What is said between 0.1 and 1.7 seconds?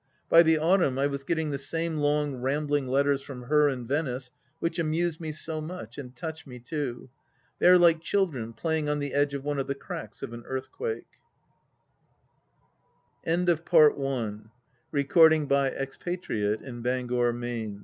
By the autumn, I was getting the